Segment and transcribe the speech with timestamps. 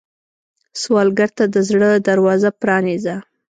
[0.81, 3.15] سوالګر ته د زړه دروازه پرانیزه